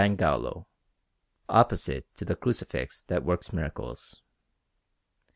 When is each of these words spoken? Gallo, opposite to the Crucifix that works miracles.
Gallo, 0.15 0.65
opposite 1.47 2.07
to 2.15 2.25
the 2.25 2.35
Crucifix 2.35 3.03
that 3.03 3.23
works 3.23 3.53
miracles. 3.53 4.19